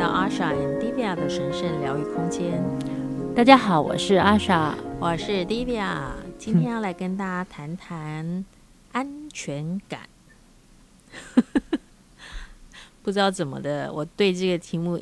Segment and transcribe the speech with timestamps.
[0.00, 2.64] 到阿莎 and Divya 的神圣疗愈空间。
[3.36, 8.42] 大家好，我是阿莎，我是 Divya，今天要来跟大家谈谈
[8.92, 10.08] 安全感。
[13.04, 14.98] 不知道怎么的，我对这个题目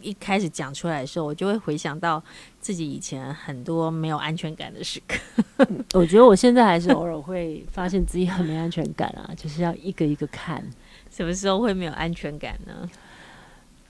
[0.00, 2.22] 一开始讲出来的时候，我就会回想到
[2.60, 5.18] 自己以前很多没有安全感的时刻。
[5.94, 10.64] 我觉得我现在还是偶尔会发现自己很没安全感啊，就是要一个一个看。
[11.10, 12.88] 什么时候会没有安全感呢？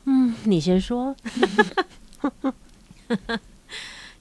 [0.07, 1.15] 嗯，你先说。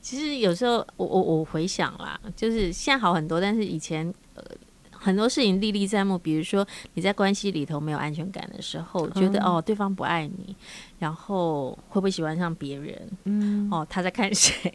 [0.02, 4.44] 其实有时候我我我回想啦，就是现在好很多，但是以前呃
[4.92, 6.16] 很多事情历历在目。
[6.16, 10.56] 比如说你在关系里头没有安全感的时候，觉得、嗯、哦对方不爱你，
[11.00, 13.10] 然后会不会喜欢上别人？
[13.24, 14.72] 嗯，哦他在看谁？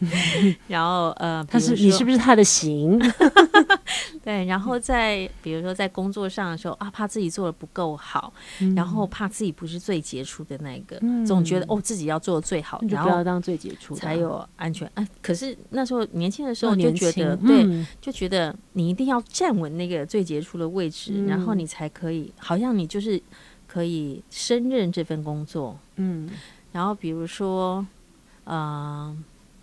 [0.68, 2.98] 然后呃，他是你是不是他的型？
[4.22, 14.90] 对，然后在比如说在工作上的时候啊，怕自己做的不够好，嗯、然后怕自己不是最杰出的那个，嗯、总觉得哦自己要做的最好，然后不要当最杰出才有安全。
[14.94, 23.20] 哎、啊，可是那时候年轻的时候就觉得，对，嗯、就觉得你一定要站稳那个最杰出的位置，嗯、然后你才可以，好像你就是
[23.66, 25.78] 可以胜任这份工作。
[25.96, 26.28] 嗯，
[26.72, 27.86] 然后比如说，
[28.44, 29.16] 嗯、呃。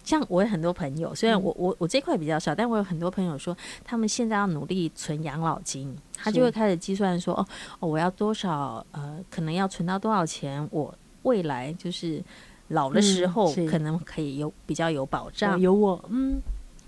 [0.04, 7.48] 像我有很多朋友，虽然我我我这块比较少，但我有很多朋友说，他们现在要努力存养老金，他就会开始计算说，哦
[7.80, 12.22] 哦，我要多少呃，可能要存到多少钱，我未来就是
[12.68, 16.42] 老的时候可能可以有比较有保障，有我，嗯，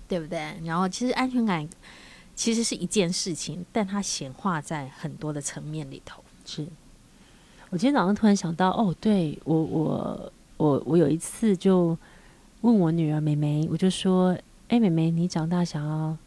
[0.09, 0.53] 对不对？
[0.65, 1.65] 然后其实安全感
[2.35, 6.21] 其实是一件事情，但它显化在很多的层面里头。
[6.45, 6.67] 是
[7.69, 11.97] 我今天早上突然想到，哦，对我我我我有一次就。
[12.65, 14.31] 问我女儿妹妹，我就说
[14.69, 16.17] ：“哎、欸，妹妹，你长大想要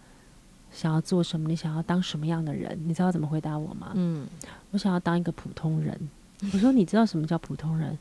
[0.71, 1.49] 想要做什么？
[1.49, 2.79] 你想要当什么样的人？
[2.87, 4.25] 你知道怎么回答我吗？”嗯，
[4.71, 5.99] 我想要当一个普通人。
[6.53, 7.99] 我说：“你知道什么叫普通人？”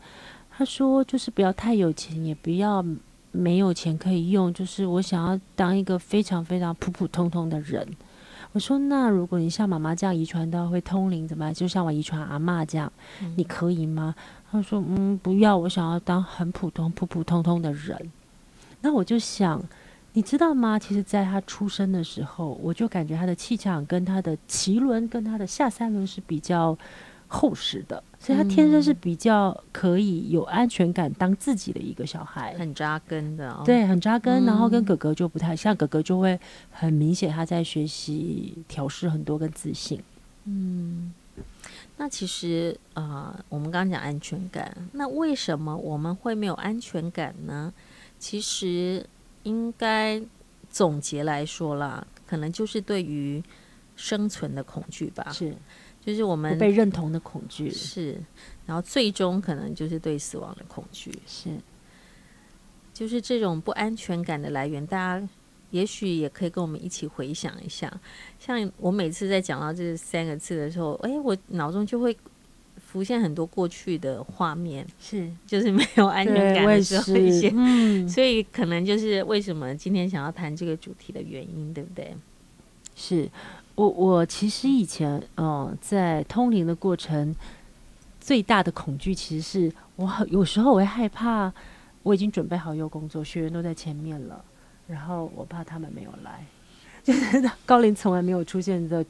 [0.56, 2.86] 她说：“就是不要太有钱，也不要
[3.31, 7.88] 没有钱可以用，就是我想要当一个非常非常普普通通的人。”
[8.53, 11.52] 我说：“那如果你像妈妈这样遗传到会通灵，怎么样？
[11.52, 12.94] 就像我遗传阿妈这样，
[13.24, 14.14] 嗯、你可以吗？”
[14.52, 18.00] 她说：“嗯，不要，我想要当很普通、普普通通的人。”
[18.88, 19.62] 那我就想，
[20.14, 20.80] 你知道吗？
[20.80, 26.78] 其实，在他出生的时候，我就感觉他的气场跟他的脐轮跟他的下三轮是比较
[27.28, 33.62] 厚实的，所以他天生是比较可以有安全感，当自己的一个小孩，很扎根的、哦。
[33.66, 34.46] 对，很扎根。
[34.46, 36.40] 然后跟哥哥就不太像，哥哥就会
[36.72, 40.02] 很明显他在学习调试很多跟自信。
[40.46, 41.12] 嗯，
[41.97, 47.74] 那其实呃，我们刚刚讲安全感，那为什么我们会没有安全感呢？
[48.19, 49.05] 其实
[49.44, 50.22] 应该
[50.69, 53.44] 总结来说啦，可能就是对于
[53.95, 55.31] 生存的恐惧吧。
[55.31, 55.55] 是，
[56.03, 57.69] 就是我们被认同的恐惧。
[57.69, 58.22] 是，
[58.66, 61.11] 然后最终可能就是对死亡的恐惧。
[61.25, 61.50] 是，
[62.94, 65.29] 就是这种不安全感的来源，大家
[65.72, 67.91] 也许也可以跟我们一起回想一下。
[68.39, 72.17] 像我每次在讲到这三个字的时候，哎，我脑中就会。
[72.90, 75.30] 浮现很多过去的画面，是。
[75.46, 82.16] 就是没有安全感的时候一些，嗯，所以可能就是为什么今天想要谈这个主题的原因，对不对？
[82.96, 83.30] 是
[83.76, 87.36] 我我其实以前嗯、呃，在通灵的过程，
[88.22, 91.53] 最大的恐惧其实是我有时候我会害怕，
[92.03, 94.44] 我已经准备好有工作，学员都在前面了，
[94.88, 96.44] 然后我怕他们没有来，
[97.03, 99.06] 就是高龄从来没有出现的，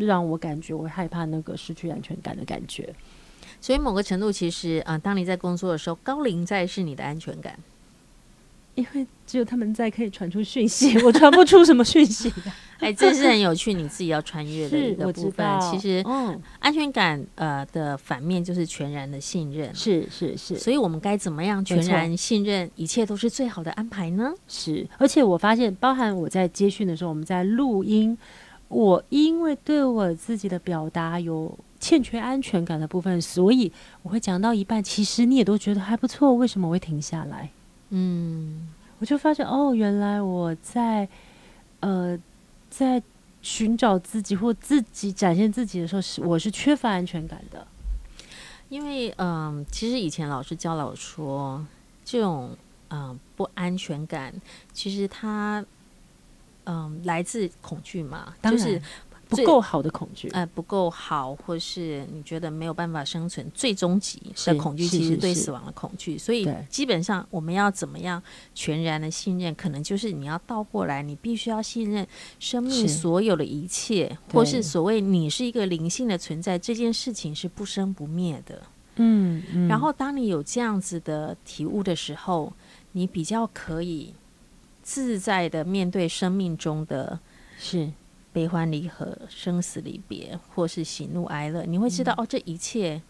[0.00, 2.94] 让我感觉我会害怕那个失去安全感的感觉。
[3.60, 7.58] 所以某个程度，其实啊、呃，当你在工作的时候，高龄在是你的安全感，
[8.74, 12.32] 因为只有他们在可以传出讯息， 我传不出什么讯息。
[12.78, 15.46] 哎，这是很有趣，你自己要穿越的一个部分。
[15.62, 19.74] 其实，嗯，安全感呃的反面就是全然的信任。
[19.74, 24.34] 是是是，所以我们该怎么样全然信任，一切都是最好的安排呢？
[24.46, 28.16] 是，而且我发现，包含我在接讯的时候，我们在录音，
[28.68, 31.58] 我因为对我自己的表达有。
[31.78, 33.70] 欠缺安全感的部分，所以
[34.02, 37.50] 我会讲到一半，其实你也都觉得还不错，为什么我会停下来？
[37.90, 38.66] 嗯，
[38.98, 41.06] 我就发现哦，原来我在
[41.80, 42.18] 呃
[42.70, 43.00] 在
[43.42, 47.64] 寻找自己或自己展现自己的时候，是我是缺乏安全感的。
[48.70, 51.64] 因为嗯、呃，其实以前老师教了我说，
[52.06, 52.56] 这种
[52.88, 54.32] 嗯、呃、不安全感，
[54.72, 55.62] 其实它
[56.66, 58.80] 嗯、呃、来自恐惧嘛，就是。
[59.28, 66.16] 不够好的恐惧，呃，不够好，或是你觉得没有办法生存，最终极的恐惧其实对死亡的恐惧。
[66.16, 68.22] 所以基本上我们要怎么样
[68.54, 72.06] 全然的信任，可能就是你要倒过来，你必须要信任
[72.38, 78.62] 生命所有的一切，是或是所谓你是一个灵性的存在，这件事情是不生不灭的。
[78.94, 82.52] 嗯，嗯，然后当你有这样子的体悟的时候，
[82.92, 84.14] 你比较可以
[84.86, 87.18] 自在的面对生命中的
[87.58, 87.90] 是
[88.32, 91.64] 悲欢离合、生死离别，或是喜怒哀乐。
[91.64, 93.02] 你会知道，嗯、哦，这一切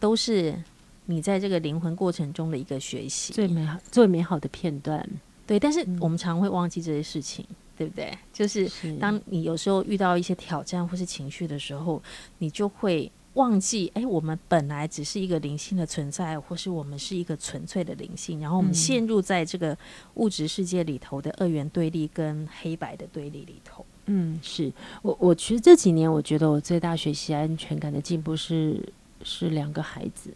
[0.00, 0.60] 都是
[1.06, 5.08] 你在这个灵魂过程中的一个学习，最美好、最美好的片段。
[5.46, 8.12] 对，但是我们常会忘记这些事情，嗯、对不对？
[8.32, 12.02] 就是当你有时候遇到一些挑战或是情绪的时候，
[12.38, 19.76] 你就会忘记，哎，我们本来只是一个灵性的存在，或是我们是一个纯粹的灵性，然后我们陷入在这个
[20.14, 23.84] 物质世界里头的二元对立跟黑白的对立里头。
[24.06, 24.72] 嗯，是
[25.02, 28.82] 我，我其实这几年我觉得我最大学习安全感的进步是
[29.22, 30.30] 是两个孩子。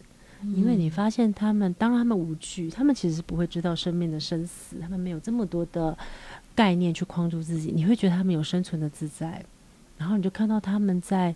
[0.55, 5.97] 因为你发现他们，当他们无惧，他们其实不会知道生命的生死，他们没有这么多的
[6.53, 7.71] 概念去框住自己。
[7.73, 9.43] 你会觉得他们有生存的自在，
[9.97, 11.33] 然后你就看到他们在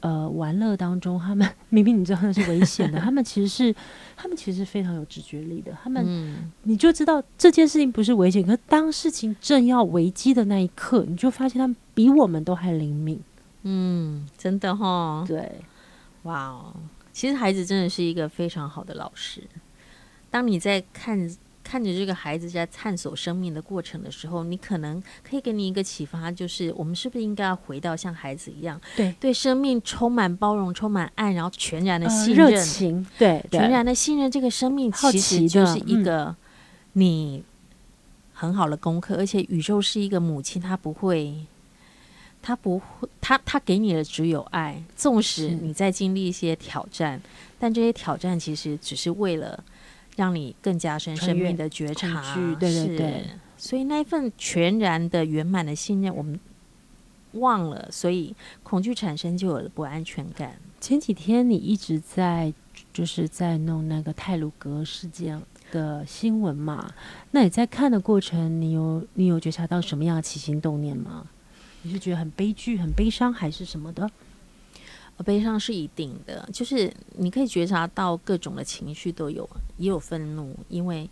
[0.00, 3.74] 呃玩乐当中，他们明明你知道那是危险的， 他们其实是
[4.16, 5.72] 他们其实是非常有直觉力的。
[5.82, 13.20] 他们，嗯、你就知道这件事情不是危险，可是当事情正要危机的那一刻，你就发现他们比我们都还灵敏。
[13.62, 15.60] 嗯，真的哈，对，
[16.22, 16.74] 哇哦。
[17.12, 19.42] 其实孩子真的是一个非常好的老师。
[20.30, 21.18] 当你在看
[21.66, 36.36] 看着这个孩子在探索生命的过程的时候，你可能可以给你一个启发，就是我们是不是应该要回到像孩子一样，对对生命充满包容、充满爱，然后全然的信任、热情，对，全然的信任这个生命，其实就是一个
[36.92, 37.42] 你
[38.32, 39.16] 很好的功课。
[39.16, 41.34] 而且宇宙是一个母亲，她不会。
[42.42, 44.80] 她不会，她她给你的只有爱。
[44.94, 47.20] 纵使你在经历一些挑战，
[47.58, 49.64] 但这些挑战其实只是为了
[50.16, 52.34] 让你更加深生命的觉察。
[52.58, 53.24] 对对对，
[53.56, 56.40] 所以那一份全然的圆满的信任，我们
[57.32, 60.56] 忘了，所以恐惧产生就有了不安全感。
[60.80, 62.52] 前几天你一直在
[62.92, 65.40] 就是在弄那个泰鲁格事件
[65.70, 66.92] 的新闻嘛？
[67.30, 71.26] 那你在看的过程，你有你有觉察到什么样的起心动念吗？
[71.82, 74.10] 你是觉得很悲剧、很悲伤，还是什么的？
[75.24, 79.48] 悲伤是一定的，就是你可以觉察到各种的情绪都有，
[79.78, 81.08] 也有愤怒，因为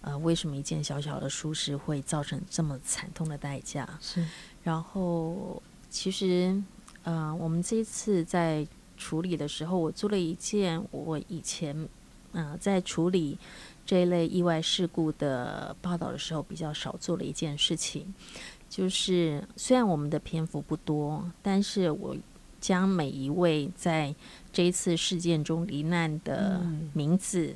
[0.00, 3.88] 呃，为什么一件小小的疏失会造成这么惨痛的代价？
[4.00, 4.24] 是。
[4.62, 6.62] 然后，其实
[7.04, 8.66] 呃，我们这一次在
[8.96, 11.88] 处理的时候，我做了一件我以前
[12.32, 13.38] 呃在处理
[13.86, 18.12] 这一类意外事故的报道的时候比较少做的一件事情。
[18.68, 22.16] 就是虽然我们的篇幅不多，但是我
[22.64, 24.14] 将每一位在
[24.50, 26.64] 这一次事件中罹难的
[26.94, 27.54] 名字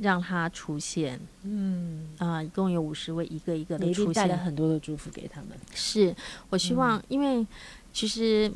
[0.00, 1.20] 让他出现。
[1.44, 5.50] 嗯啊、呃，一共有五十位，一个一个的出现，带了很多的祝福给他们。
[5.72, 6.12] 是
[6.50, 7.46] 我希望，嗯、因为
[7.92, 8.52] 其实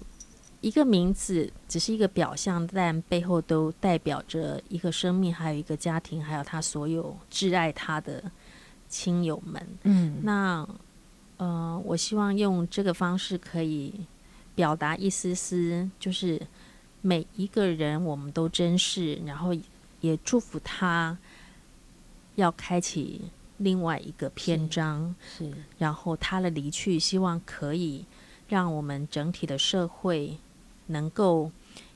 [0.61, 8.21] 一个名字只是一个表象，但背后都代表着一个生命，还有一个家庭，还有他所有挚爱他的
[8.89, 9.65] 亲友们。
[9.85, 10.69] 嗯，那。
[11.39, 13.93] 呃，我希望用这个方式可以
[14.57, 16.45] 表达一丝丝，就是
[17.03, 19.55] 每一个人我们都珍视，然后
[20.01, 21.17] 也祝福他
[22.35, 23.21] 要开启
[23.59, 25.15] 另外一个篇章。
[25.21, 28.05] 是，是，然后他的离去，希望可以
[28.49, 30.39] 让我们整体的社会
[30.87, 31.53] 能够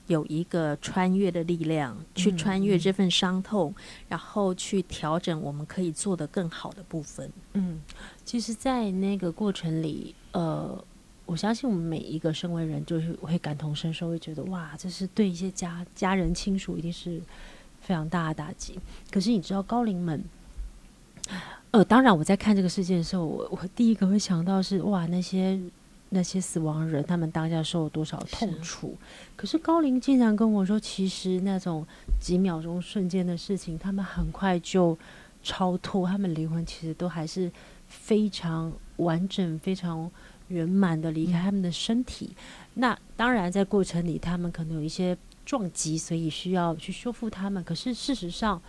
[0.07, 7.33] 有一个穿越的力量，去穿越这份伤痛，嗯，然后去调整我们可以做得更好的部分。
[7.55, 7.81] 嗯。
[8.25, 10.85] 其实，在那个过程里，呃，
[11.31, 17.23] 我相信我们每一个身为人，就是会感同身受，会觉得哇，这是对一些家家人亲属一定是
[17.81, 18.77] 非常大的打击。
[19.13, 20.25] 可是你知道，高龄们，
[21.71, 25.57] 呃，当然我在看这个事件的时候，我我第一个会想到是哇，那些
[26.09, 28.97] 那些死亡人，他们当下受了多少痛楚。
[29.37, 31.87] 可是高龄竟然跟我说，其实那种
[32.21, 34.99] 几秒钟瞬间的事情，他们很快就
[35.45, 37.53] 超脱，他们灵魂其实都还是。
[37.91, 40.09] 非常完整、非常
[40.50, 42.30] 圆满的离开他们的身体。
[42.30, 42.37] 嗯。
[42.75, 47.64] 那当然，在过程里，他们可能有一些撞击，所以需要去修复他们。
[47.64, 48.61] 可是事实上，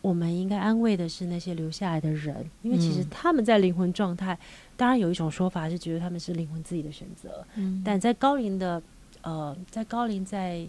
[0.00, 4.32] 我们应该安慰的是那些留下来的人，因为其实他们在灵魂状态。
[4.32, 4.38] 嗯。
[4.76, 7.46] 当然，有一种说法是觉得他们是灵魂自己的选择。
[7.56, 7.82] 嗯。
[7.84, 8.82] 但在高龄的，
[9.20, 10.66] 呃，在高龄在。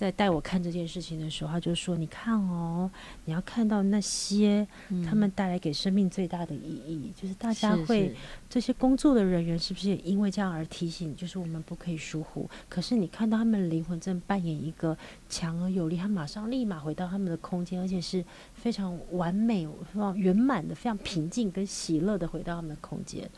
[0.00, 2.90] 在带我看这件事情的时候，他就说：“你看哦，
[3.26, 4.66] 你要看到那些
[5.06, 8.16] 他们带来给生命最大的意义，嗯、就是大家会
[8.48, 12.48] 这些工作的人员是不是也因为这样而提醒，就是我们不可以疏忽。
[12.66, 14.96] 可是你看到他们灵魂正扮演一个
[15.28, 23.28] 强而有力，他马上立马回到他们的空间，而且是非常完美、非常圆满的、非常平静跟喜乐的回到他们的空间。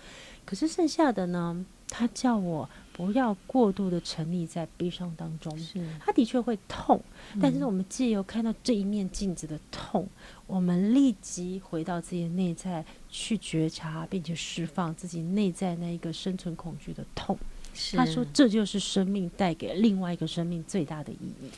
[0.45, 5.57] 可是剩下的呢，他叫我不要过度的沉溺在悲伤当中。
[5.59, 7.01] 是，它的确会痛，
[7.41, 10.09] 但是我们借由看到这一面镜子的痛，嗯、
[10.47, 17.39] 我们立即回到自己的内在去觉察，并且释放自己内在那一个生存恐惧的痛。
[17.75, 21.51] 是他说，这就是生命带给另外一个生命最大的意义。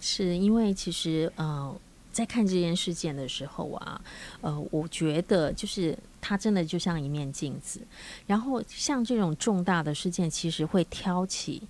[0.00, 1.74] 是因为其实呃。
[2.14, 4.00] 在看这件事件的时候啊，
[4.40, 7.80] 呃，我觉得就是它真的就像一面镜子，
[8.24, 11.60] 然后像这种重大的事件，其实会挑起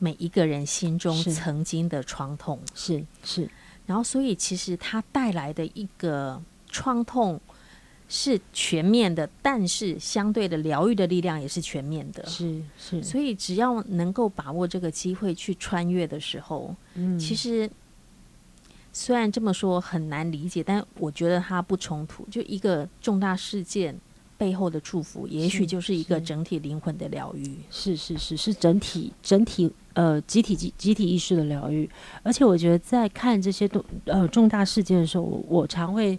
[0.00, 3.48] 每一个人心中曾经的创痛，是是，
[3.86, 7.40] 然后所以其实它带来的一个创痛
[8.08, 17.70] 是全面的，但是相对的疗愈的力量也是全面的，是是，所以只要能够把握这个机会去穿越的时候，嗯，其实。
[18.94, 22.24] 虽然这么说很难理解，但我觉得它不冲突。
[22.30, 23.94] 就一个重大事件
[24.38, 27.58] 背后的祝福，也许就是一个整体灵魂的疗愈。
[27.70, 31.90] 是是是，是整体整体呃集体集集体意识的疗愈。
[32.22, 36.18] 而且我觉得在看这些东呃重大事件的时候，我，我常会。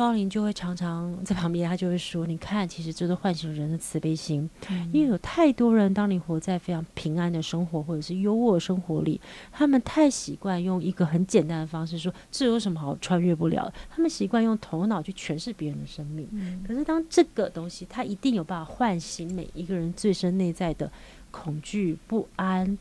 [0.00, 4.48] 高龄就会常常在旁边，他就会说：“你看，其实这都唤醒人的慈悲心。
[4.70, 9.20] 嗯、因为有太多人，当你活在非常平安的生活或者是优渥的生活里，
[9.52, 13.70] 他们太习惯用一个很简单的方式说，这有什么好穿越不了？
[13.90, 16.26] 他们习惯用头脑去诠释别人的生命。
[16.32, 20.90] 嗯、可是当这个东西，它一定有办法唤醒每一个人最深内在的
[21.30, 22.78] 恐惧、不安、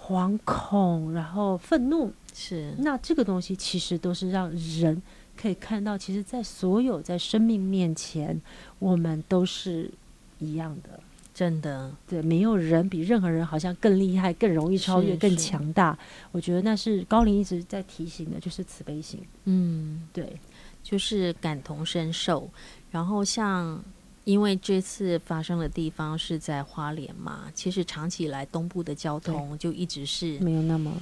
[0.00, 2.10] 惶恐，然后愤怒。
[2.32, 4.50] 是那这个东西，其实都是让
[4.80, 5.02] 人。”
[5.42, 8.40] 可以看到，其实，在所有在生命面前，
[8.78, 9.90] 我们都是
[10.38, 11.00] 一样的，
[11.34, 11.90] 真的。
[12.06, 15.98] 对，没有人比任何人好像更厉害、更容易超越、更强大。
[16.30, 19.20] 我觉得那是高龄一直在提醒的，就是慈悲心。
[19.46, 20.38] 嗯，对，
[20.80, 22.48] 就是感同身受。
[22.92, 23.82] 然后，像
[24.22, 30.92] 因为这次发生的地方是在花莲嘛，其实长期以来东部的交通就一直是没有那么。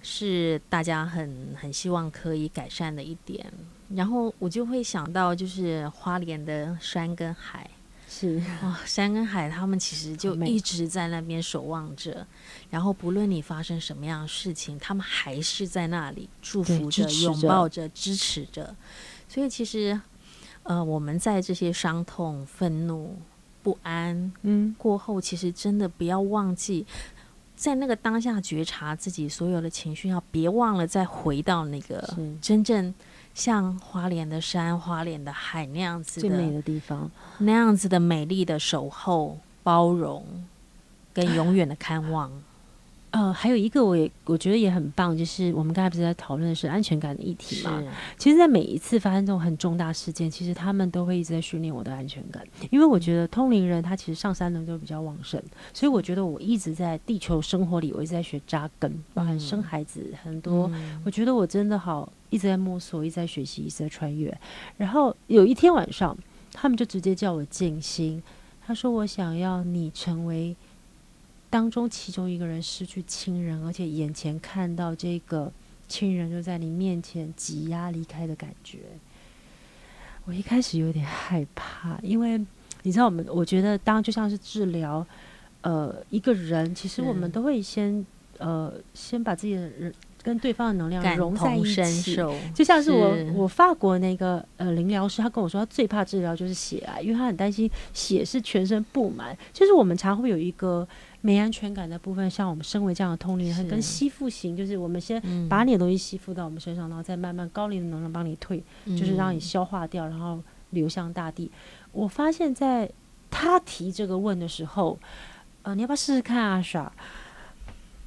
[0.00, 3.44] 是大家很很希望可以改善的一点，
[3.94, 7.68] 然后我就会想到，就是花莲的山跟海，
[8.08, 12.26] 是哇、哦，山跟海，他们其实就一直在那边守望着，
[12.68, 18.74] 然后不论你发生什么样的事情，他们还是在那里祝福着、拥抱着、支持着。
[19.28, 19.98] 所以其实，
[20.64, 23.16] 呃，我们在这些伤痛、愤怒、
[23.62, 26.86] 不安，嗯，过后，其实真的不要忘记。
[27.56, 32.94] 在那个当下觉察自己所有的情绪，要别忘了再回到那个真正
[33.34, 40.44] 像花莲的山、花莲的海那样子的最美的地方，那样子的美丽的守候、包容
[41.12, 42.30] 跟永远的看望。
[43.10, 47.82] 呃，还有一个我也我觉得也很棒，就是我们刚才不是在讨论的是安全感的议题嘛？
[48.18, 64.36] 其实，在每一次发生这种很重大事件，其实他们都会一直在训练我的安全感，因为我觉得通灵人他其实上山能力都比较旺盛，所以我觉得我一直在地球生活里，我一直在学扎根，包含生孩子很多，嗯、我觉得我真的好一直在摸索，一直在学习，一直在穿越。
[64.76, 66.14] 然后有一天晚上，
[66.52, 68.22] 他们就直接叫我静心，
[68.66, 70.54] 他说我想要你成为。
[71.50, 75.50] 当中其中一个人失去亲人，而且眼前看到这个
[75.86, 78.80] 亲人就在你面前挤压离开的感觉，
[80.24, 82.38] 我一开始有点害怕，因为
[82.82, 85.06] 你知道，我们我觉得当就像是治疗，
[85.62, 88.04] 呃，一个人，其实我们都会先
[88.38, 92.16] 呃先把自己的人跟对方的能量融在一起，
[92.54, 100.86] 就像是我是我法国那个呃灵疗师，他跟我说，他最怕治疗就是血癌，因为他很担心血是全身布满，就是我们常会有一个。
[101.20, 111.50] 没安全感的部分，像我们身为这样的通灵人，跟吸附型，就是我们先把你的东西吸附到我们身上，嗯、然后再慢慢高灵的能量帮你退，嗯、就是让你消化掉，然后流向大地。
[111.90, 112.88] 我发现，在
[113.32, 114.96] 他提这个问的时候，
[115.62, 116.90] 呃，你要不要试试看啊，莎？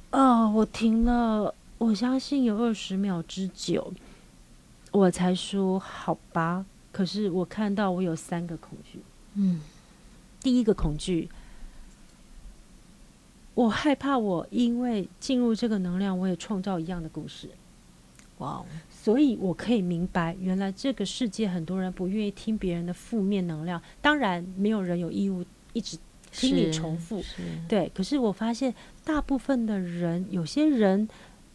[0.08, 3.92] 呃，我停了，我相信有二十秒之久，
[4.92, 6.64] 我才说好吧。
[6.92, 9.00] 可是我看到我有三个恐惧，
[9.34, 9.60] 嗯，
[10.40, 11.28] 第一个恐惧。
[13.54, 17.50] 我害怕，我因为进入这个能量，我也创造一样的故事。
[18.38, 18.66] 哇！Wow.
[18.88, 23.82] 所以我可以明白，原来这个世界很多人不愿意听别人的负面能量。
[24.00, 25.98] 当然，没有人有义务一直
[26.30, 27.20] 听你重复。
[27.68, 28.72] 对，可是我发现，
[29.04, 31.08] 大部分的人，有些人。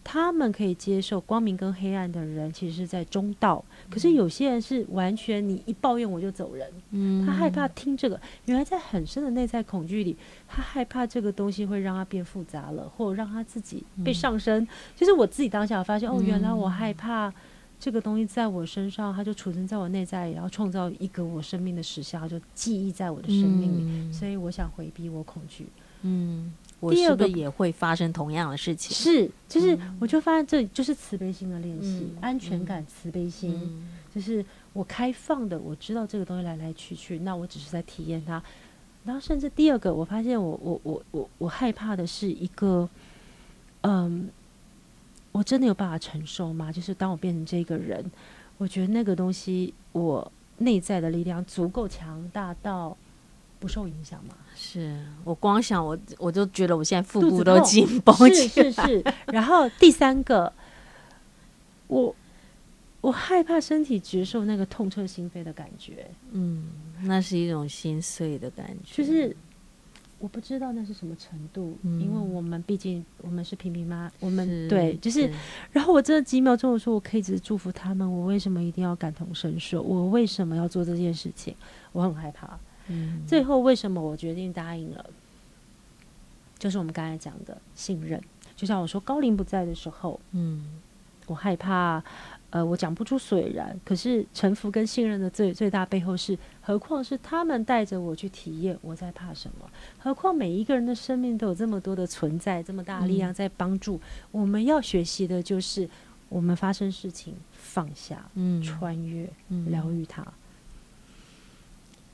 [0.10, 3.62] 他们可以接受光明跟黑暗的人，其实是在中道。
[3.90, 8.18] 可是有些人是完全你一抱怨我就走人，嗯，他害怕听这个。
[8.46, 10.16] 原来在很深的内在恐惧里，
[10.48, 14.66] 他害怕这个东西会让他变复杂了，或者让他自己被上升。
[14.96, 17.34] 就、嗯、是我自己当下发现，哦，原来我害怕
[17.78, 23.82] 这个东西在我身上，它就储存在我内在里，然后创造一个我生命的实相，就记忆在我的生命里。
[23.84, 25.68] 嗯、所以我想回避我恐惧。
[26.04, 28.96] 嗯，我是不是也会发生同样的事情？
[28.96, 38.42] 是，就是我就发现这就是慈悲心的练习，嗯、安全感、慈悲心，嗯、就是我开放的，我知道这个东西来来去去，那我只是在体验它。
[39.04, 42.88] 然后甚至第二个，我发现我我我我我害怕的是一个，
[43.82, 44.30] 嗯，
[45.32, 46.72] 我真的有办法承受吗？
[46.72, 48.04] 就是当我变成这个人，
[48.58, 52.98] 我觉得那个东西，我内在的力量足够强大到
[53.60, 54.36] 不受影响吗？
[54.56, 59.14] 是我光想我我就觉得我现在腹部都紧绷起来，是是是。
[59.28, 60.52] 然后第三个，
[61.88, 62.16] 我
[63.02, 66.68] 我害怕身体接受那个痛彻心扉的感觉，嗯，
[67.04, 69.36] 那是一种心碎的感觉，就是
[70.18, 75.34] 我不知道那是什么程度，嗯、因为我们毕竟我们是平平妈，我们对，就是，是
[75.72, 79.82] 然后我真的几秒钟我说我可以只是祝福他们，我为什么一定要感同身受？
[79.84, 81.56] 我为什么要做这件事情？
[81.92, 82.60] 我很害怕。
[82.88, 85.06] 嗯，最后为什么我决定答应了？
[86.58, 88.22] 就是我们刚才讲的信任。
[88.56, 90.82] 就像我说，高龄不在的时候，嗯，
[91.28, 92.04] 我害怕，
[92.50, 93.80] 呃，我讲不出所以然。
[93.86, 99.70] 可是臣服跟信任的最最大背后是，何况是他们带着我去体验，我在怕什么？
[100.00, 103.98] 何况每一个人的生命都有这么多的存在，这么大力量在帮助。
[103.98, 104.02] 嗯，
[104.32, 105.88] 我们要学习的就是，
[106.28, 110.26] 我们发生事情放下，嗯，穿越，嗯，疗愈它。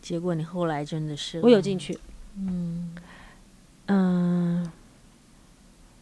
[0.04, 1.98] 结果你后来真的是我有进去，
[2.38, 2.94] 嗯。
[3.88, 4.72] 嗯、呃，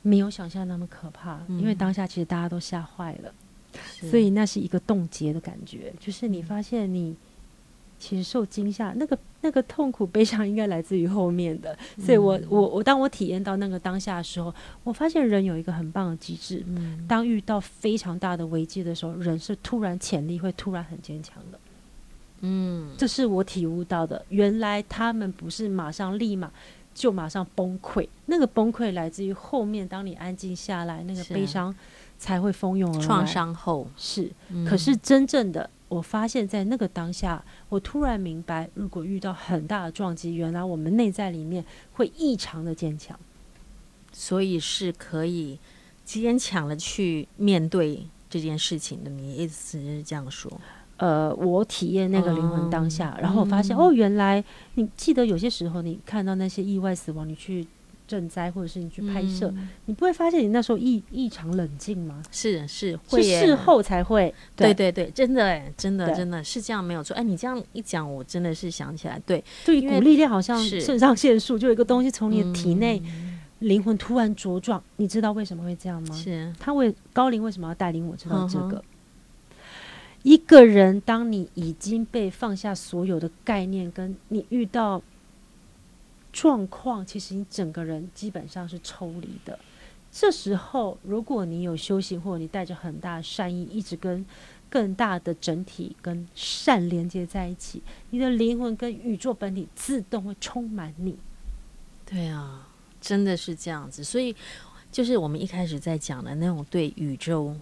[0.03, 3.34] 没有想象那么可怕，嗯、因为当下其实大家都吓坏了，
[3.89, 7.15] 所以那是一个冻结的感觉，就是你发现你
[7.98, 14.53] 其实受惊吓，那个那个痛苦悲伤应该来自于后面的，所以我我我当我体验到那个当下的时候，
[14.84, 21.60] 我发现人有一个很棒的机制，嗯、当遇到非常大的危机的时候，人是突然潜力会突然很坚强的。
[22.42, 24.24] 嗯，这是我体悟到的。
[24.30, 26.52] 原来他们不是马上立马
[26.94, 31.74] 就马上崩溃，那个崩溃来自于后面，当你安静下来，那个悲伤
[32.20, 33.06] 才会蜂拥而来。
[33.06, 43.18] 创伤后是，嗯、可是真正的，我发现在那个当下，我突然明白，如果遇到很大的撞击，原来我们内在里面会异常的坚强，
[44.12, 45.58] 所以是可以
[46.04, 49.10] 坚强的去面对这件事情的。
[49.10, 50.60] 你意思是这样说？
[51.01, 54.44] 呃，我体验那个灵魂当下，嗯、然后我发现、嗯、哦，原来
[54.75, 57.66] 你记得有些时候你看到那些意外死亡，你去
[58.07, 62.22] 赈灾或者是你去拍摄，嗯、你不会发现你那时候异异常冷静吗？
[62.29, 64.31] 是是会，是事后才会。
[64.55, 67.18] 对对对，真的哎，真的真的是这样没有错。
[67.18, 73.01] 哎，你这样一讲，我真的是想起来，对，对，一股力量好像肾上腺素，就有一个东西从你的体内
[73.57, 76.16] 灵魂突然茁壮，你知道为什么会这样吗？
[76.16, 78.83] 是他为高龄为什么要带领我知道这个？
[80.24, 85.01] 一个人，当你已经被放下所有的概念，跟你遇到
[86.31, 89.57] 状况，其实你整个人基本上是抽离的。
[90.12, 94.24] 这时候，如果你有修行，或者你带着很大的善意，一直跟
[94.70, 97.81] 更大的整体跟善连接在一起，
[98.12, 101.18] 你的灵魂跟宇宙本体自动会充满你。
[102.05, 102.68] 对啊，
[103.00, 104.03] 真的是这样子。
[104.03, 104.36] 所以，
[104.92, 107.55] 就是我们一开始在讲的那种对宇宙。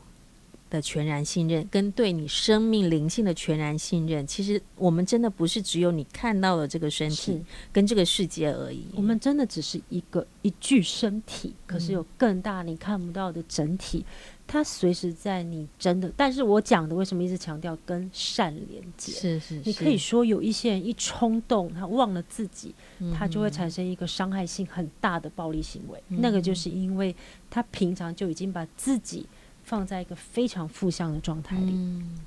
[0.70, 8.86] 的全然信任，跟对你生命灵性的全然信任，其实我们真的不是只有你看到的这个身体跟这个世界而已。
[8.96, 14.06] 我们真的只是一个一具身体，可是有更大你看不到的整体，嗯、
[14.46, 16.12] 它随时在你真的。
[16.16, 19.12] 但是我讲的为什么一直强调跟善连接？
[19.12, 26.00] 是，是是，你可以说有一些人一冲动，他忘了自己，嗯、他就会产生一个伤害性很大的暴力行为。
[26.10, 27.16] 嗯、那个就是因为
[27.50, 29.26] 他平常就已经把自己。
[29.70, 32.18] 放在一个非常负向的状态里，嗯，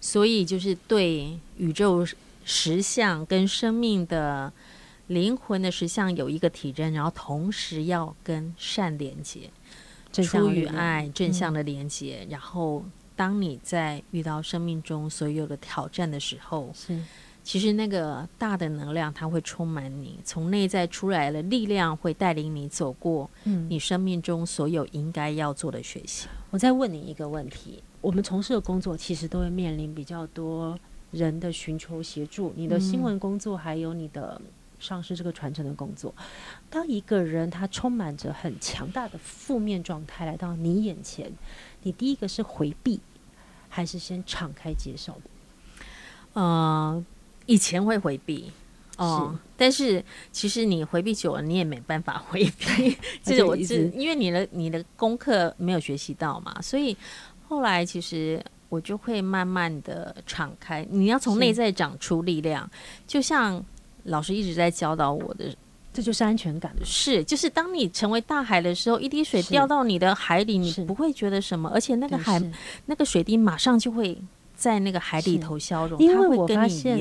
[0.00, 2.06] 所以就是对宇宙
[2.42, 4.50] 实相跟生命的
[5.08, 9.50] 灵魂的实相有一个体认，然后同时要跟善连接，
[10.10, 12.20] 出于爱正向的连接。
[12.22, 12.82] 嗯、然后，
[13.14, 16.98] 当你在遇到生命中所有的挑战的时候，是。
[17.42, 23.28] 其实那个大的能量，它会充满你，从内在出来的力量会带领你走过
[23.68, 26.28] 你生命中所有应该要做的学习。
[26.30, 30.78] 嗯、我再问你一个问题：我们从事的工作其实都会面临比较多
[31.12, 34.40] 人的寻求协助，你的新闻工作，还有你的
[34.78, 36.14] 上市这个传承的工作。
[36.68, 41.32] 当一个人他充满着很强大的负面状态来到你眼前，
[41.82, 43.00] 你第一个是回避，
[43.68, 45.20] 还是先敞开接受？
[46.34, 47.06] 嗯、呃。
[47.46, 48.52] 以前会回避，
[49.00, 52.96] 哦，是但是其实你回避久了，你也没办法回避。
[53.24, 56.94] 这是我是因为你的你的功课没有学习到嘛，所以
[57.48, 60.86] 后来其实我就会慢慢的敞开。
[60.90, 62.70] 你要从内在长出力量，
[63.06, 63.64] 就像
[64.04, 65.46] 老师一直在教导我的
[65.92, 66.70] 这就是安全感。
[66.84, 72.40] 是，就是当你成为大海的时候，一滴水掉到你的海里，你不会觉得什么，而且那个海
[72.84, 74.20] 那个水滴马上就会
[74.54, 76.98] 在那个海里头消融，因为我发现。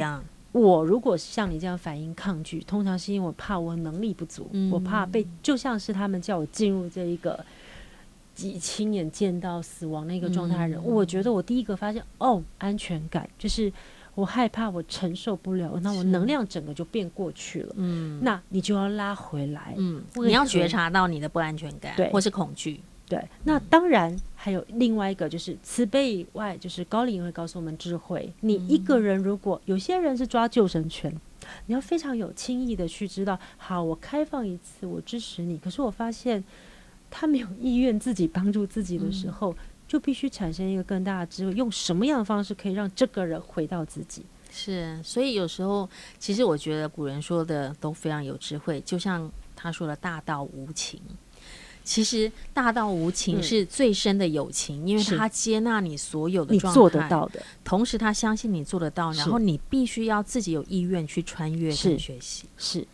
[0.52, 7.44] 我如果像你这样反应抗拒，通常是因为我怕我能力不足，嗯、我怕被就像是他们叫我进入这一个
[8.34, 13.72] 几亲眼见到死亡那个状态的人，嗯、我觉得我第一个发现哦，安全感就是
[14.16, 17.76] 我害怕我承受不了，那我能量整个就变过去了。
[17.78, 22.80] 嗯，那你就要拉回来，嗯，你要觉察到你的不安全感，对，或是恐惧。
[23.10, 28.32] 对，那当然还有另外一个，就是慈悲以外，就是高龄会告诉我们智慧。
[28.42, 31.12] 你一个人如果有些人是抓救生圈，
[31.66, 35.58] 你要非常有轻易的去知道，好，我开放一次，我支持你。
[35.58, 36.44] 可是我发现
[37.10, 39.56] 他没有意愿自己帮助自己的时候，
[39.88, 44.24] 就必须产生一个更大的智慧，用什么样的方式可以让这个人回到自己？
[44.52, 51.02] 是，所以有时候其实我觉得古人说的都非常有智慧，就像他说的“大道无情”。
[51.90, 62.46] 其实大道无情是最深的友情，嗯、因为他接纳你所有的状态，你做得到的，同时他相信你做得到，然后你必须要自己有意愿去穿越去学习。
[62.60, 62.88] 是，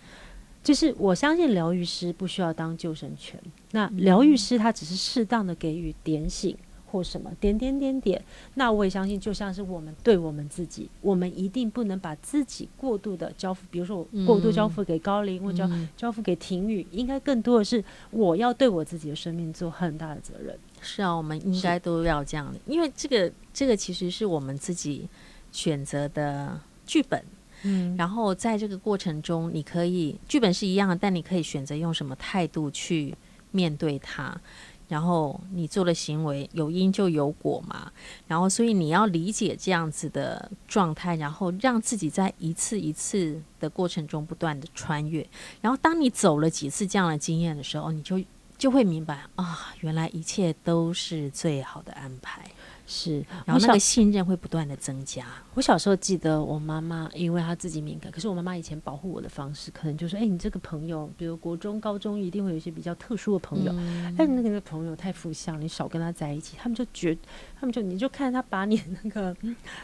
[0.64, 3.38] 就是我相信疗愈师不需要当救生圈，
[3.72, 6.58] 那疗愈师他只是适当的给予点醒。
[6.96, 20.58] 或什么点点点点，那我也相信，就像是我们对我们自己，我们一定不能把自己过度的交付，比如说我过度交付给高灵，或交交付给婷雨，应该更多的是我要对我自己的生命做很大的责任。
[20.80, 25.10] 是啊，我们应该都要这样的，因为这个这个其实是我们自己
[25.52, 27.22] 选择的剧本。
[27.64, 33.16] 嗯，然后在这个过程中，你可以剧本是一样的，但你可以选择用什么态度去
[33.52, 34.40] 面对它。
[34.88, 37.92] 然后你做的行为有因就有果嘛，
[38.28, 45.28] 然后所以你要理解这样子的状态，然后让自己在一次一次的过程中不断的穿越，
[45.62, 48.22] 然后当你走了几次这样的经验的时候，你就
[48.58, 52.50] 就会明白啊，原来一切都是最好的安排。
[52.88, 55.26] 是，然后那个信任会不断的增加。
[55.56, 63.74] 我小时候记得我妈妈，因为她自己敏感，可是我妈妈以前保护我的方式，可能就是说，哎，你这个朋友，比如国中、高中，一定会有一些比较特殊的朋友，
[64.18, 66.58] 但是那个朋友太负向，你少跟他在一起。
[66.58, 67.18] 他们就觉，
[67.60, 69.36] 他们就你就看他把你那个，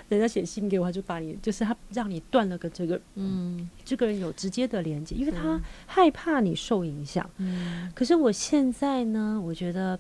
[0.09, 7.27] 人家写信给我，他就把你，就是他让你断了个这个，嗯，这个人有直接的连接，因为他害怕你受影响。
[7.37, 9.97] 嗯，可是我现在呢，我觉得。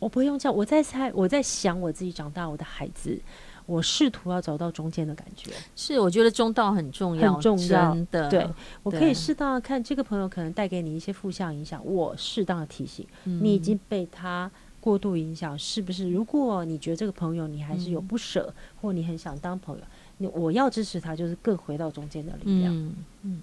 [0.00, 3.16] 我不会用这样，我在猜，我在想我自己长大，我的孩子，
[3.66, 5.52] 我试图要找到中间的感觉。
[5.76, 8.28] 是，我觉得中道很重要，很重要真的。
[8.28, 8.50] 对，
[8.82, 16.10] 我可以适当的看这个朋友可能带给你一些负向影响，我适当的提醒、嗯、你已经被他过度影响，是不是？
[16.10, 19.82] 如果你觉得这个朋友你还是有不舍，嗯、或你很想当朋友，
[20.16, 22.74] 你我要支持他，就是更回到中间的力量。
[22.74, 23.40] 嗯，嗯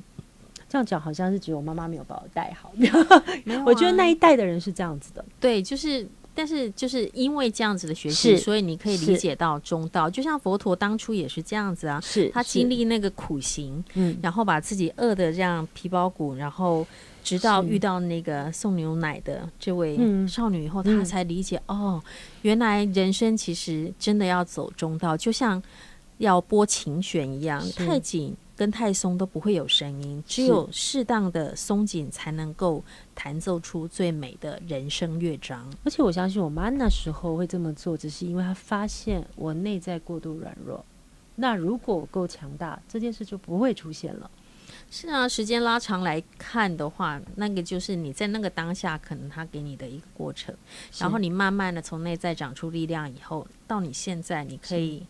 [0.67, 5.23] 这样讲好像是只有我妈妈没有把我带好，没有、啊，我觉得那一代的人是这样子的。
[5.39, 6.05] 对，就是。
[6.37, 10.07] 但是就是因为这样子的学习，所以你可以理解到中道。
[10.07, 16.85] 就像佛陀当初也是这样子啊，是他经历那个苦行，嗯，然后把自己饿的这样皮包骨，然后
[17.23, 19.97] 直到遇到那个送牛奶的这位
[20.27, 21.99] 少女以后，他才理解哦，
[22.43, 25.59] 原来人生其实真的要走中道，就像
[26.19, 28.37] 要拨琴弦一样，太紧。
[28.57, 35.71] 跟太松都不会有声音，只有适当的松紧才能够弹奏出最美的人生乐章。
[35.85, 40.83] 而且我相信我妈那时候会这么做，只是因为她发现我内在过度软弱。
[41.35, 44.31] 那如果我够强大，这件事就不会出现了。
[44.89, 50.55] 是啊，时间拉长来看的话，那个就是你在那个当下，可能他给你的一个过程，
[50.97, 55.05] 然后你慢慢的从内在长出力量以后，到你现在你可以。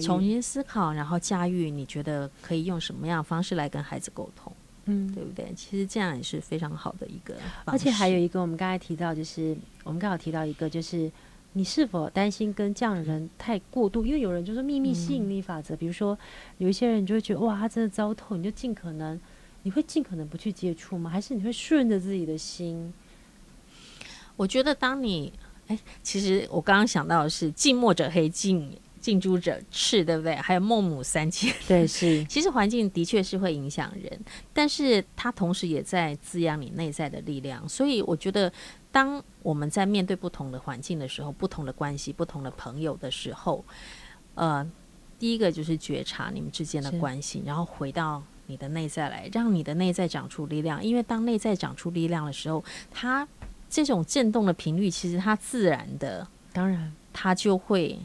[0.00, 4.52] 重新思考，然后驾驭，你觉得可以用什么样的方式来跟孩子沟通？
[4.86, 5.52] 嗯，对不对？
[5.54, 7.36] 其实这样也是非常好的一个。
[7.64, 11.08] 而且还有一个，我们刚才提到，就是我们刚好提到一个，就是
[11.52, 14.04] 你是否担心跟这样的人太过度？
[14.04, 16.18] 因为有人就是秘密吸引力法则，嗯、比如说
[16.58, 19.20] 有一些人就会觉得哇，他真的糟透，你就尽可能，
[19.62, 21.08] 你会尽可能不去接触吗？
[21.08, 22.92] 还是你会顺着自己的心？
[24.34, 25.32] 我觉得，当你
[25.68, 28.76] 哎，其实我刚刚想到的是，近墨者黑，近。
[29.02, 30.36] 近朱者赤，对不对？
[30.36, 32.24] 还有孟母三迁， 对，是。
[32.30, 34.20] 其实环境的确是会影响人，
[34.54, 37.68] 但是它同时也在滋养你内在的力量。
[37.68, 38.50] 所以我觉得，
[38.92, 43.64] 当我们在面对不同的环境的时候，不同的关系、不同的朋友的时候，
[44.36, 44.64] 呃，
[45.18, 50.82] 第一个就是觉察你们之间的关系，然后回到你的内在来，让你的内在长出力量。
[50.82, 52.62] 因为当内在长出力量的时候，
[52.92, 53.26] 它
[53.68, 57.98] 这种震动的频率，其实它自然的，当然，它就会。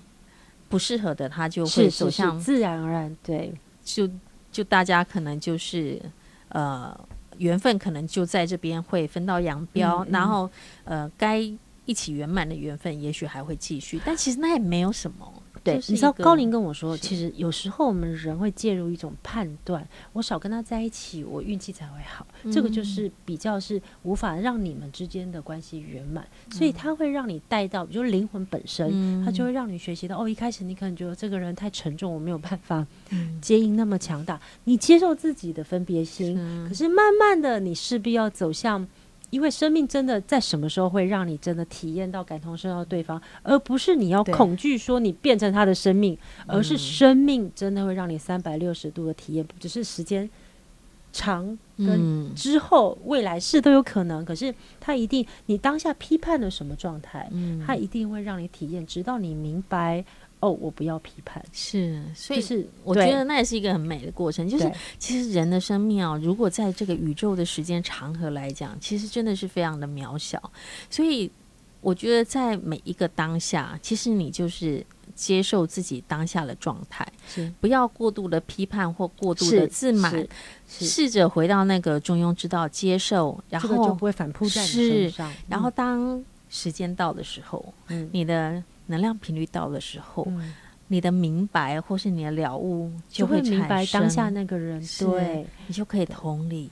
[0.69, 3.17] 不适合的，他就会走向自然而然。
[3.23, 3.53] 对，
[3.83, 4.09] 就
[4.51, 6.01] 就大家可能就是
[6.49, 6.97] 呃，
[7.37, 10.49] 缘分可能就在这边会分道扬镳，嗯嗯、然后
[10.83, 11.37] 呃，该
[11.85, 15.33] 一起圆满的缘分也许还会继续，但其实那也没有什么。
[15.67, 22.25] 对，你知道高林跟我说，其实有时候我们人会介入一种判断，我少跟他在一起，我运气才会好。
[22.43, 32.85] 嗯、这个就是比较是无法让你们之间的关系圆满，嗯、所以他会让你带到，就是灵魂本身，嗯、他就会让你学习到哦，一开始你可能觉得这个人太沉重，我没有办法
[33.41, 36.69] 接应那么强大，你接受自己的分别心，是。
[36.69, 38.87] 可是慢慢的你势必要走向。
[39.29, 50.29] 因为生命真的在什么时候会让你真的体验到感同身受对方，而不是你要恐惧说你变成他的生命，而是生命真的会让你三百六十度的体验，只是时间
[51.11, 54.23] 长跟之后未来是都有可能。
[54.23, 57.29] 可是他一定，你当下批判的什么状态，
[57.65, 60.05] 他一定会让你体验，直到你明白。
[60.39, 64.47] 哦，我不要批判，是，所以是我觉得那也是一个很美的过程。
[64.47, 70.39] 就是其实人的生命啊，如果在这个宇宙的时间长河来讲，其实真的是非常的渺小。
[70.91, 71.31] 所以
[71.81, 80.27] 我觉得在每一个当下，其实你就是接受自己当下的状态，是不要过度的批判或过度的自满，
[80.67, 85.33] 试着回到那个中庸之道，接受，然后就不会反扑在你身上。
[85.49, 88.63] 然后当时间到的时候，嗯，你的。
[88.87, 90.53] 能量频率到的时候，嗯、
[90.87, 96.69] 你的明白或是你的了悟就会，就会明白当下那个人，对你就可以同理。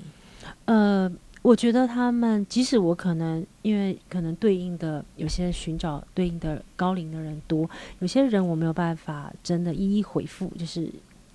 [0.65, 10.89] 呃，我觉得他们即使我可能因为可能对应的有些寻找对应的高龄的人多，有些人我没有办法真的一一回复，就是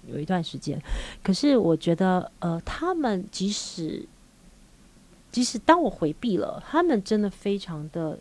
[0.06, 0.80] 有一段时间。
[1.22, 4.04] 可是我觉得，呃，他们即使
[5.30, 8.18] 即使当我回避了，他们真的非常的。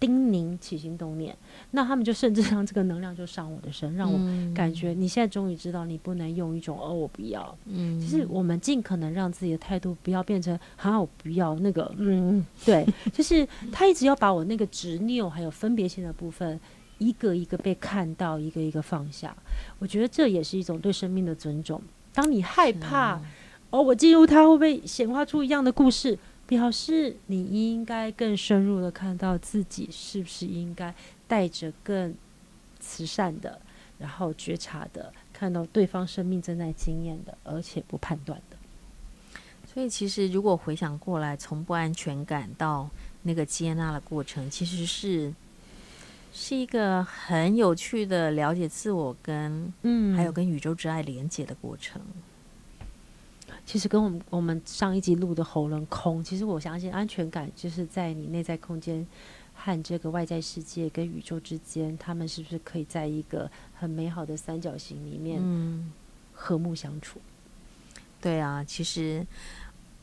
[0.00, 1.36] 叮咛起心动念，
[1.72, 4.18] 那他们就甚至让这个能量就上我的身，让我
[4.54, 11.54] 感觉你现在终于知道你不能用一种哦，我不要，嗯，就是我们尽可能让自己的态度不要变成好，我不要。
[11.56, 16.58] 那个，嗯，对，就是他一直要把我那个执拗还有分别心的部分
[16.96, 19.36] 一个一个被看到，一个一个放下。
[19.78, 21.82] 我觉得这也是一种对生命的尊重。
[22.14, 23.20] 当你害怕
[23.68, 26.18] 哦，我进入他会不会显化出一样的故事？
[26.50, 30.92] 表示你应该更深入的看到自己是不是应该
[31.28, 32.12] 带着更
[32.80, 33.60] 慈善的，
[34.00, 38.56] 然后觉察的看到对方生命正在经验的，而且不判断的。
[39.72, 42.90] 所以，其实如果回想过来，从不安全感到
[43.22, 45.32] 那个接纳的过程，其实是
[46.32, 52.02] 是一个很有趣的了解自我跟嗯，还有跟宇宙之爱连接的过程。
[53.70, 59.06] 其实跟我们我们上一集录的喉咙空，其实我相信安全感就是在你内在空间
[59.54, 65.40] 和这个外在世界跟宇宙之间，他们是不是可以在一个很美好的三角形里面
[66.32, 67.20] 和睦相处？
[67.20, 69.24] 嗯，对啊，其实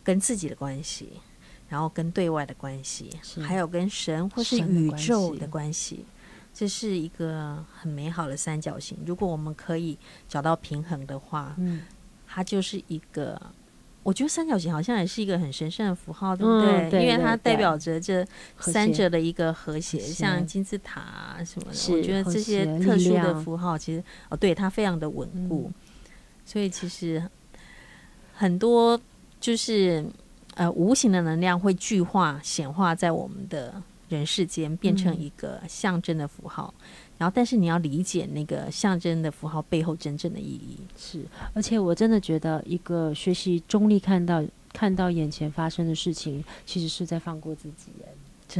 [0.01, 1.19] 跟自己的关系，
[1.67, 3.09] 然后跟对外的关系，
[3.45, 6.05] 还有跟神或是宇宙的关系，
[6.53, 8.97] 这是一个很美好的三角形。
[9.05, 9.97] 如果我们可以
[10.29, 11.81] 找到平衡的话，嗯。
[12.37, 13.41] 它就是一个，
[14.03, 16.87] 我觉得三角形好像也是一个很神圣的符号，对不对？
[16.87, 18.23] 嗯、对因为它代表着这
[18.59, 21.93] 三者的一个和谐，和谐像金字塔啊什么的。
[21.97, 25.63] 我觉得这些特殊的符号，其实哦，对它非常的稳固。
[25.65, 25.73] 嗯、
[26.45, 27.27] 所以其实
[28.35, 29.01] 很多
[29.39, 30.05] 就是
[30.53, 36.71] 呃无形的能量会具化显化在我们的人世间，变成一个象征的符号。
[36.77, 36.83] 嗯
[37.17, 40.77] 然后，但是你要理解那个象征的符号背后真正的意义。
[40.95, 47.91] 是，而且我真的觉得，一个学习中立，看到看到眼前发生的事情，其实是在放过自己，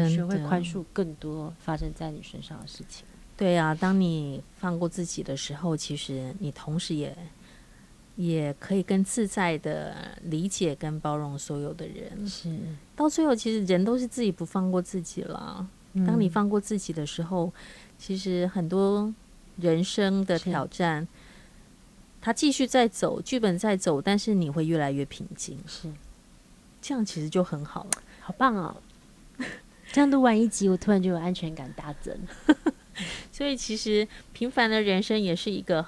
[0.10, 3.06] 学会宽恕更多发生在你身上的事情。
[3.38, 7.16] 对啊，当你放过自己的时候，其实你同时也
[8.16, 12.26] 也可以更自在的理解跟包容所有的人。
[12.28, 12.58] 是，
[12.96, 15.70] 到最后，其实人都是自己不放过自己了。
[15.94, 17.54] 嗯、当你放过自己的时候。
[17.98, 19.14] 其实很多
[19.58, 21.08] 人生的挑战，是
[22.22, 25.58] 他继续在走，剧本在走，但是你会越来越平静。
[25.68, 25.92] 是，
[26.82, 28.78] 这样其实就很好了，好棒哦！
[29.92, 32.18] 这样录完一集，我突然就有安全感大增。
[33.32, 35.86] 所以，其实平凡的人生也是一个。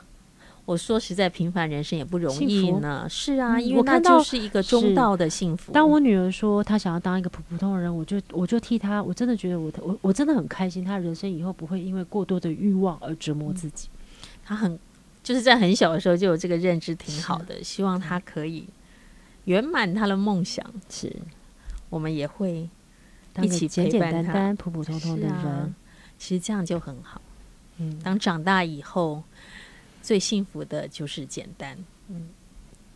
[0.69, 3.07] 我说实在，平凡人生也不容易呢。
[3.09, 5.71] 是啊，因为那就是一个中道的幸福。
[5.71, 10.85] 当我女儿说她想要当一个普普通的人，我就我就替她，我真的觉得我我我真的很开心。
[10.85, 13.89] 她人生以后不会因为过多的欲望而折磨自己。
[14.45, 14.77] 她很
[15.23, 17.63] 就是在很小的时候就有这个认知，挺好的。
[17.63, 18.67] 希望她可以
[19.45, 20.63] 圆满她的梦想。
[20.87, 21.11] 是，
[21.89, 22.69] 我们也会
[23.41, 25.33] 一起陪伴她，简简单单、普普通通的人。
[25.33, 25.67] 啊、
[26.19, 27.19] 其实这样就很好。
[27.79, 29.23] 嗯，当长大以后。
[30.01, 32.29] 最幸福的就是简单，嗯，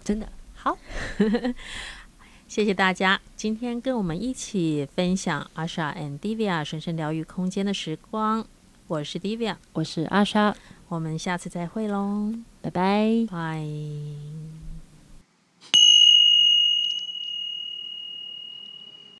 [0.04, 0.78] 真的好。
[2.48, 8.46] 谢谢大家今天跟我们一起分享 Asha and Divya 神圣疗愈空间的时光。
[8.88, 10.54] 我是 Divya，我是 Asha，
[10.88, 14.63] 我们下次再会喽，拜拜，拜。